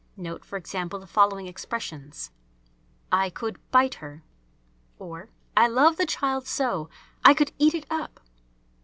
[0.17, 2.31] Note, for example, the following expressions:
[3.11, 4.23] "I could bite her";
[4.97, 6.89] or, "I love the child so
[7.23, 8.19] I could eat it up!"